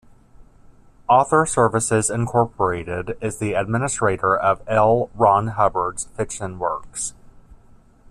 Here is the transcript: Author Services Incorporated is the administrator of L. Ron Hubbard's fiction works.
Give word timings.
Author 1.07 1.45
Services 1.45 2.09
Incorporated 2.09 3.15
is 3.21 3.37
the 3.37 3.53
administrator 3.53 4.35
of 4.35 4.59
L. 4.65 5.11
Ron 5.13 5.49
Hubbard's 5.49 6.05
fiction 6.17 6.57
works. 6.57 7.13